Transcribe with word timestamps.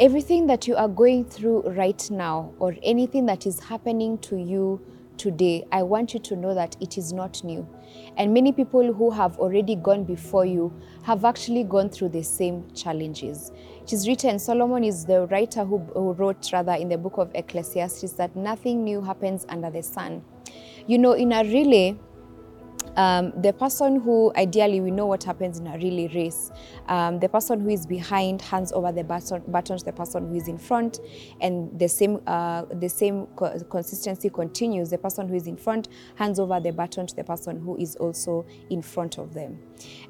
Everything 0.00 0.46
that 0.46 0.68
you 0.68 0.76
are 0.76 0.86
going 0.86 1.24
through 1.24 1.62
right 1.70 2.08
now, 2.08 2.52
or 2.60 2.76
anything 2.84 3.26
that 3.26 3.48
is 3.48 3.58
happening 3.58 4.16
to 4.18 4.36
you 4.36 4.80
today, 5.16 5.66
I 5.72 5.82
want 5.82 6.14
you 6.14 6.20
to 6.20 6.36
know 6.36 6.54
that 6.54 6.76
it 6.80 6.96
is 6.96 7.12
not 7.12 7.42
new. 7.42 7.68
And 8.16 8.32
many 8.32 8.52
people 8.52 8.92
who 8.92 9.10
have 9.10 9.36
already 9.40 9.74
gone 9.74 10.04
before 10.04 10.46
you 10.46 10.72
have 11.02 11.24
actually 11.24 11.64
gone 11.64 11.90
through 11.90 12.10
the 12.10 12.22
same 12.22 12.70
challenges. 12.76 13.50
It 13.82 13.92
is 13.92 14.06
written, 14.06 14.38
Solomon 14.38 14.84
is 14.84 15.04
the 15.04 15.26
writer 15.26 15.64
who, 15.64 15.78
who 15.78 16.12
wrote, 16.12 16.48
rather, 16.52 16.74
in 16.74 16.88
the 16.88 16.96
book 16.96 17.18
of 17.18 17.32
Ecclesiastes, 17.34 18.12
that 18.12 18.36
nothing 18.36 18.84
new 18.84 19.00
happens 19.00 19.46
under 19.48 19.68
the 19.68 19.82
sun. 19.82 20.22
You 20.86 20.98
know, 20.98 21.14
in 21.14 21.32
a 21.32 21.42
relay, 21.42 21.98
um, 22.98 23.32
the 23.40 23.52
person 23.52 24.00
who 24.00 24.32
ideally 24.36 24.80
we 24.80 24.90
know 24.90 25.06
what 25.06 25.24
happens 25.24 25.58
in 25.58 25.66
a 25.66 25.78
relay 25.78 26.08
race 26.14 26.50
um, 26.88 27.18
the 27.20 27.28
person 27.28 27.60
who 27.60 27.68
is 27.68 27.86
behind 27.86 28.40
hands 28.42 28.72
over 28.72 28.90
the 28.92 29.04
baton, 29.04 29.42
baton 29.48 29.78
to 29.78 29.84
the 29.84 29.92
person 29.92 30.28
who 30.28 30.34
is 30.34 30.48
in 30.48 30.58
front 30.58 31.00
and 31.40 31.78
the 31.78 31.88
same 31.88 32.20
uh, 32.26 32.64
the 32.80 32.88
same 32.88 33.26
co- 33.36 33.58
consistency 33.70 34.30
continues. 34.30 34.90
The 34.90 34.98
person 34.98 35.28
who 35.28 35.34
is 35.34 35.46
in 35.46 35.56
front 35.56 35.88
hands 36.16 36.38
over 36.38 36.58
the 36.60 36.72
baton 36.72 37.06
to 37.06 37.14
the 37.14 37.24
person 37.24 37.60
who 37.60 37.76
is 37.76 37.96
also 37.96 38.46
in 38.70 38.82
front 38.82 39.18
of 39.18 39.34
them. 39.34 39.58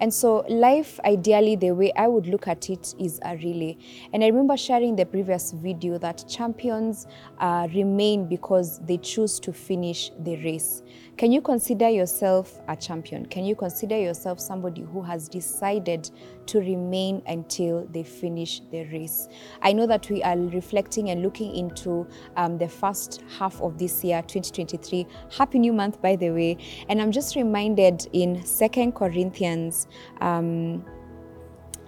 And 0.00 0.12
so 0.12 0.44
life 0.48 1.00
ideally 1.04 1.56
the 1.56 1.72
way 1.72 1.92
i 1.96 2.06
would 2.06 2.26
look 2.26 2.46
at 2.46 2.70
it 2.70 2.94
is 2.98 3.18
a 3.24 3.36
relay. 3.36 3.76
And 4.12 4.22
i 4.22 4.28
remember 4.28 4.56
sharing 4.56 4.96
the 4.96 5.06
previous 5.06 5.52
video 5.52 5.98
that 5.98 6.24
champions 6.28 7.06
uh, 7.38 7.68
remain 7.74 8.28
because 8.28 8.78
they 8.86 8.98
choose 8.98 9.40
to 9.40 9.52
finish 9.52 10.10
the 10.20 10.36
race. 10.44 10.82
Can 11.16 11.32
you 11.32 11.40
consider 11.40 11.88
yourself 11.88 12.60
a 12.68 12.75
champion? 12.76 13.26
Can 13.26 13.44
you 13.44 13.54
consider 13.56 13.98
yourself 13.98 14.40
somebody 14.40 14.82
who 14.82 15.02
has 15.02 15.28
decided 15.28 16.10
to 16.46 16.60
remain 16.60 17.22
until 17.26 17.86
they 17.92 18.02
finish 18.02 18.60
the 18.70 18.84
race? 18.86 19.28
I 19.62 19.72
know 19.72 19.86
that 19.86 20.08
we 20.08 20.22
are 20.22 20.36
reflecting 20.36 21.10
and 21.10 21.22
looking 21.22 21.54
into 21.54 22.06
um, 22.36 22.58
the 22.58 22.68
first 22.68 23.22
half 23.38 23.60
of 23.60 23.78
this 23.78 24.04
year, 24.04 24.22
2023. 24.22 25.06
Happy 25.36 25.58
new 25.58 25.72
month, 25.72 26.00
by 26.00 26.16
the 26.16 26.30
way. 26.30 26.58
And 26.88 27.02
I'm 27.02 27.12
just 27.12 27.36
reminded 27.36 28.06
in 28.12 28.44
Second 28.44 28.94
Corinthians. 28.94 29.88
Um, 30.20 30.84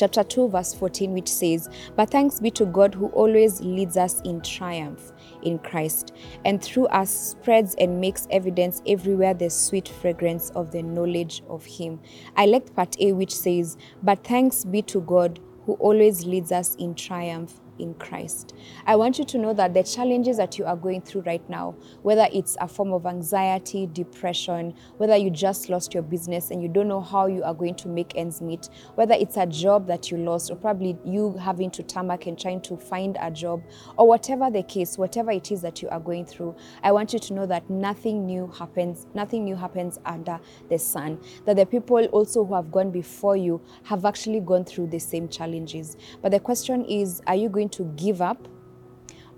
chapter 0.00 0.24
2 0.24 0.48
verse 0.48 0.72
14 0.72 1.12
which 1.12 1.28
says 1.28 1.68
but 1.94 2.08
thanks 2.08 2.40
be 2.40 2.50
to 2.50 2.64
god 2.64 2.94
who 2.94 3.08
always 3.08 3.60
leads 3.60 3.98
us 3.98 4.22
in 4.22 4.40
triumph 4.40 5.12
in 5.42 5.58
christ 5.58 6.14
and 6.46 6.62
through 6.62 6.86
us 6.86 7.10
spreads 7.10 7.74
and 7.74 8.00
makes 8.00 8.26
evidence 8.30 8.80
everywhere 8.86 9.34
the 9.34 9.50
sweet 9.50 9.88
fragrance 9.88 10.48
of 10.50 10.70
the 10.70 10.82
knowledge 10.82 11.42
of 11.50 11.64
him. 11.66 12.00
I 12.34 12.46
like 12.46 12.74
part 12.74 12.96
a 12.98 13.12
which 13.12 13.34
says 13.34 13.76
but 14.02 14.24
thanks 14.24 14.64
be 14.64 14.80
to 14.82 15.02
god 15.02 15.38
who 15.66 15.74
always 15.74 16.24
leads 16.24 16.50
us 16.50 16.76
in 16.76 16.94
triumph 16.94 17.60
in 17.80 17.94
Christ. 17.94 18.54
I 18.86 18.96
want 18.96 19.18
you 19.18 19.24
to 19.24 19.38
know 19.38 19.54
that 19.54 19.74
the 19.74 19.82
challenges 19.82 20.36
that 20.36 20.58
you 20.58 20.64
are 20.64 20.76
going 20.76 21.00
through 21.02 21.22
right 21.22 21.48
now, 21.48 21.74
whether 22.02 22.28
it's 22.32 22.56
a 22.60 22.68
form 22.68 22.92
of 22.92 23.06
anxiety, 23.06 23.86
depression, 23.86 24.74
whether 24.98 25.16
you 25.16 25.30
just 25.30 25.68
lost 25.68 25.94
your 25.94 26.02
business 26.02 26.50
and 26.50 26.62
you 26.62 26.68
don't 26.68 26.88
know 26.88 27.00
how 27.00 27.26
you 27.26 27.42
are 27.42 27.54
going 27.54 27.74
to 27.76 27.88
make 27.88 28.16
ends 28.16 28.40
meet, 28.40 28.68
whether 28.94 29.14
it's 29.14 29.36
a 29.36 29.46
job 29.46 29.86
that 29.86 30.10
you 30.10 30.16
lost, 30.16 30.50
or 30.50 30.56
probably 30.56 30.96
you 31.04 31.36
having 31.38 31.70
to 31.70 31.82
tarmac 31.82 32.26
and 32.26 32.38
trying 32.38 32.60
to 32.60 32.76
find 32.76 33.16
a 33.20 33.30
job, 33.30 33.62
or 33.96 34.06
whatever 34.06 34.50
the 34.50 34.62
case, 34.62 34.98
whatever 34.98 35.30
it 35.30 35.50
is 35.50 35.60
that 35.62 35.82
you 35.82 35.88
are 35.88 36.00
going 36.00 36.24
through, 36.24 36.54
I 36.82 36.92
want 36.92 37.12
you 37.12 37.18
to 37.18 37.34
know 37.34 37.46
that 37.46 37.68
nothing 37.70 38.26
new 38.26 38.46
happens, 38.48 39.06
nothing 39.14 39.44
new 39.44 39.56
happens 39.56 39.98
under 40.04 40.38
the 40.68 40.78
sun. 40.78 41.20
That 41.44 41.56
the 41.56 41.66
people 41.66 42.04
also 42.06 42.44
who 42.44 42.54
have 42.54 42.70
gone 42.70 42.90
before 42.90 43.36
you 43.36 43.60
have 43.84 44.04
actually 44.04 44.40
gone 44.40 44.64
through 44.64 44.88
the 44.88 44.98
same 44.98 45.28
challenges. 45.28 45.96
But 46.22 46.32
the 46.32 46.40
question 46.40 46.84
is, 46.84 47.22
are 47.26 47.34
you 47.34 47.48
going 47.70 47.96
to 47.96 48.02
give 48.02 48.20
up? 48.20 48.48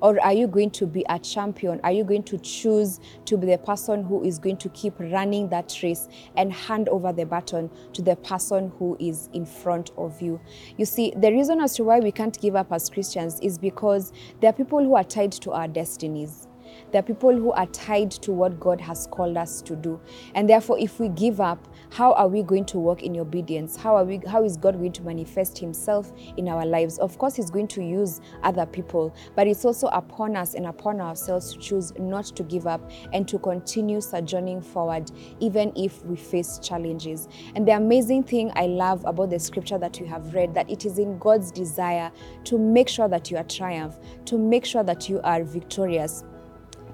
Or 0.00 0.20
are 0.20 0.32
you 0.32 0.48
going 0.48 0.70
to 0.72 0.86
be 0.86 1.04
a 1.08 1.16
champion? 1.20 1.80
Are 1.84 1.92
you 1.92 2.02
going 2.02 2.24
to 2.24 2.38
choose 2.38 2.98
to 3.24 3.36
be 3.36 3.46
the 3.46 3.58
person 3.58 4.02
who 4.02 4.24
is 4.24 4.40
going 4.40 4.56
to 4.56 4.68
keep 4.70 4.98
running 4.98 5.48
that 5.50 5.78
race 5.80 6.08
and 6.36 6.52
hand 6.52 6.88
over 6.88 7.12
the 7.12 7.24
baton 7.24 7.70
to 7.92 8.02
the 8.02 8.16
person 8.16 8.72
who 8.80 8.96
is 8.98 9.28
in 9.32 9.46
front 9.46 9.92
of 9.96 10.20
you? 10.20 10.40
You 10.76 10.86
see, 10.86 11.12
the 11.16 11.30
reason 11.30 11.60
as 11.60 11.76
to 11.76 11.84
why 11.84 12.00
we 12.00 12.10
can't 12.10 12.36
give 12.40 12.56
up 12.56 12.72
as 12.72 12.90
Christians 12.90 13.38
is 13.40 13.58
because 13.58 14.12
there 14.40 14.50
are 14.50 14.54
people 14.54 14.82
who 14.82 14.96
are 14.96 15.04
tied 15.04 15.30
to 15.32 15.52
our 15.52 15.68
destinies. 15.68 16.48
There 16.90 17.00
are 17.00 17.02
people 17.02 17.34
who 17.34 17.52
are 17.52 17.66
tied 17.66 18.10
to 18.12 18.32
what 18.32 18.60
God 18.60 18.80
has 18.80 19.06
called 19.06 19.36
us 19.36 19.62
to 19.62 19.76
do. 19.76 20.00
And 20.34 20.48
therefore, 20.48 20.78
if 20.78 21.00
we 21.00 21.08
give 21.08 21.40
up, 21.40 21.66
how 21.90 22.12
are 22.12 22.28
we 22.28 22.42
going 22.42 22.64
to 22.66 22.78
walk 22.78 23.02
in 23.02 23.18
obedience? 23.18 23.76
How 23.76 23.96
are 23.96 24.04
we 24.04 24.20
how 24.26 24.44
is 24.44 24.56
God 24.56 24.78
going 24.78 24.92
to 24.92 25.02
manifest 25.02 25.58
himself 25.58 26.12
in 26.36 26.48
our 26.48 26.64
lives? 26.64 26.98
Of 26.98 27.18
course, 27.18 27.36
he's 27.36 27.50
going 27.50 27.68
to 27.68 27.82
use 27.82 28.20
other 28.42 28.66
people, 28.66 29.14
but 29.34 29.46
it's 29.46 29.64
also 29.64 29.88
upon 29.88 30.36
us 30.36 30.54
and 30.54 30.66
upon 30.66 31.00
ourselves 31.00 31.52
to 31.52 31.58
choose 31.58 31.92
not 31.98 32.26
to 32.26 32.42
give 32.42 32.66
up 32.66 32.90
and 33.12 33.28
to 33.28 33.38
continue 33.38 34.00
sojourning 34.00 34.62
forward 34.62 35.10
even 35.40 35.72
if 35.76 36.04
we 36.04 36.16
face 36.16 36.58
challenges. 36.58 37.28
And 37.54 37.66
the 37.66 37.72
amazing 37.72 38.24
thing 38.24 38.52
I 38.54 38.66
love 38.66 39.04
about 39.04 39.30
the 39.30 39.38
scripture 39.38 39.78
that 39.78 40.00
we 40.00 40.06
have 40.06 40.34
read 40.34 40.54
that 40.54 40.70
it 40.70 40.84
is 40.84 40.98
in 40.98 41.18
God's 41.18 41.50
desire 41.50 42.10
to 42.44 42.58
make 42.58 42.88
sure 42.88 43.08
that 43.08 43.30
you 43.30 43.36
are 43.36 43.44
triumph, 43.44 43.98
to 44.26 44.38
make 44.38 44.64
sure 44.64 44.82
that 44.84 45.08
you 45.08 45.20
are 45.22 45.42
victorious 45.44 46.24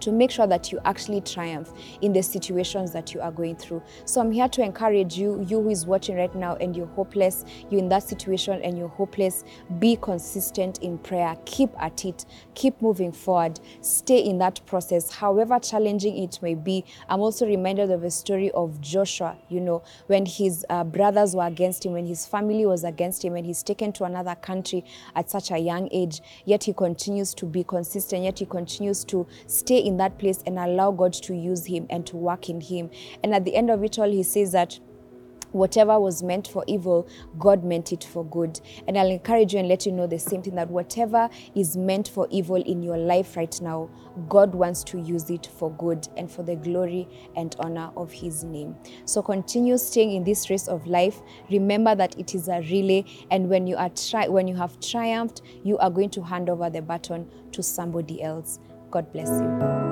to 0.00 0.12
make 0.12 0.30
sure 0.30 0.46
that 0.46 0.72
you 0.72 0.78
actually 0.84 1.20
triumph 1.20 1.72
in 2.00 2.12
the 2.12 2.22
situations 2.22 2.92
that 2.92 3.14
you 3.14 3.20
are 3.20 3.32
going 3.32 3.56
through. 3.56 3.82
So 4.04 4.20
I'm 4.20 4.32
here 4.32 4.48
to 4.48 4.62
encourage 4.62 5.18
you, 5.18 5.44
you 5.48 5.62
who 5.62 5.70
is 5.70 5.86
watching 5.86 6.16
right 6.16 6.34
now 6.34 6.56
and 6.56 6.76
you're 6.76 6.86
hopeless, 6.86 7.44
you're 7.70 7.80
in 7.80 7.88
that 7.88 8.02
situation 8.02 8.60
and 8.62 8.78
you're 8.78 8.88
hopeless, 8.88 9.44
be 9.78 9.96
consistent 9.96 10.78
in 10.78 10.98
prayer, 10.98 11.36
keep 11.44 11.70
at 11.80 12.04
it, 12.04 12.24
keep 12.54 12.80
moving 12.80 13.12
forward, 13.12 13.60
stay 13.80 14.18
in 14.18 14.38
that 14.38 14.60
process, 14.66 15.12
however 15.12 15.58
challenging 15.58 16.18
it 16.18 16.40
may 16.42 16.54
be. 16.54 16.84
I'm 17.08 17.20
also 17.20 17.46
reminded 17.46 17.90
of 17.90 18.04
a 18.04 18.10
story 18.10 18.50
of 18.52 18.80
Joshua, 18.80 19.36
you 19.48 19.60
know, 19.60 19.82
when 20.06 20.26
his 20.26 20.64
uh, 20.70 20.84
brothers 20.84 21.34
were 21.34 21.46
against 21.46 21.84
him, 21.84 21.92
when 21.92 22.06
his 22.06 22.26
family 22.26 22.66
was 22.66 22.84
against 22.84 23.24
him, 23.24 23.36
and 23.36 23.46
he's 23.46 23.62
taken 23.62 23.92
to 23.92 24.04
another 24.04 24.34
country 24.34 24.84
at 25.14 25.30
such 25.30 25.50
a 25.50 25.58
young 25.58 25.88
age, 25.92 26.20
yet 26.44 26.64
he 26.64 26.72
continues 26.72 27.34
to 27.34 27.46
be 27.46 27.64
consistent, 27.64 28.24
yet 28.24 28.38
he 28.38 28.46
continues 28.46 29.04
to 29.04 29.26
stay 29.46 29.84
in 29.88 29.96
that 29.96 30.18
place 30.18 30.42
and 30.46 30.58
allow 30.58 30.92
God 30.92 31.12
to 31.14 31.34
use 31.34 31.66
him 31.66 31.86
and 31.90 32.06
to 32.06 32.16
work 32.16 32.48
in 32.48 32.60
him. 32.60 32.90
And 33.24 33.34
at 33.34 33.44
the 33.44 33.56
end 33.56 33.70
of 33.70 33.82
it 33.82 33.98
all, 33.98 34.10
he 34.10 34.22
says 34.22 34.52
that 34.52 34.78
whatever 35.52 35.98
was 35.98 36.22
meant 36.22 36.48
for 36.48 36.64
evil, 36.66 37.08
God 37.38 37.64
meant 37.64 37.92
it 37.92 38.04
for 38.04 38.24
good. 38.24 38.60
And 38.86 38.98
I'll 38.98 39.10
encourage 39.10 39.54
you 39.54 39.60
and 39.60 39.68
let 39.68 39.86
you 39.86 39.92
know 39.92 40.06
the 40.06 40.18
same 40.18 40.42
thing 40.42 40.54
that 40.56 40.70
whatever 40.70 41.28
is 41.54 41.76
meant 41.76 42.08
for 42.08 42.26
evil 42.30 42.56
in 42.56 42.82
your 42.82 42.98
life 42.98 43.36
right 43.36 43.58
now, 43.60 43.90
God 44.28 44.54
wants 44.54 44.84
to 44.84 45.00
use 45.00 45.30
it 45.30 45.48
for 45.58 45.70
good 45.72 46.08
and 46.16 46.30
for 46.30 46.42
the 46.42 46.56
glory 46.56 47.08
and 47.36 47.54
honor 47.60 47.90
of 47.96 48.12
His 48.12 48.44
name. 48.44 48.76
So 49.04 49.22
continue 49.22 49.78
staying 49.78 50.12
in 50.12 50.24
this 50.24 50.50
race 50.50 50.68
of 50.68 50.86
life. 50.86 51.20
Remember 51.50 51.94
that 51.94 52.18
it 52.18 52.34
is 52.34 52.48
a 52.48 52.60
relay, 52.60 53.04
and 53.30 53.48
when 53.48 53.66
you 53.66 53.76
are 53.76 53.90
tri- 53.90 54.28
when 54.28 54.48
you 54.48 54.56
have 54.56 54.78
triumphed, 54.80 55.42
you 55.62 55.78
are 55.78 55.90
going 55.90 56.10
to 56.10 56.22
hand 56.22 56.50
over 56.50 56.68
the 56.68 56.82
baton 56.82 57.28
to 57.52 57.62
somebody 57.62 58.22
else. 58.22 58.58
God 58.90 59.12
bless 59.12 59.28
you. 59.28 59.87